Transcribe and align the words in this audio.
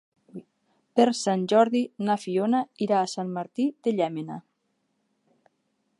Per 0.99 1.05
Sant 1.17 1.43
Jordi 1.51 1.81
na 2.07 2.15
Fiona 2.23 2.63
irà 2.87 2.97
a 3.03 3.13
Sant 3.15 3.31
Martí 3.39 3.69
de 3.89 3.97
Llémena. 3.99 4.43